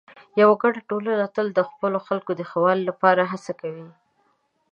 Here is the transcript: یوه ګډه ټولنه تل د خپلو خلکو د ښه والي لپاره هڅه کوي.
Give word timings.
یوه 0.41 0.55
ګډه 0.61 0.81
ټولنه 0.89 1.25
تل 1.35 1.47
د 1.53 1.59
خپلو 1.69 1.97
خلکو 2.07 2.31
د 2.35 2.41
ښه 2.49 2.57
والي 2.63 2.83
لپاره 2.89 3.29
هڅه 3.31 3.51
کوي. 3.61 3.87